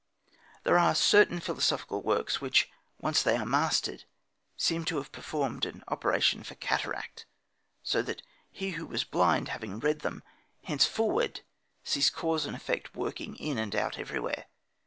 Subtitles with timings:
[0.63, 4.05] There are certain philosophical works which, once they are mastered,
[4.57, 7.27] seem to have performed an operation for cataract,
[7.83, 10.23] so that he who was blind, having read them,
[10.63, 11.41] henceforward
[11.83, 14.47] sees cause and effect working in and out everywhere.